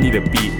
[0.00, 0.59] 你的逼。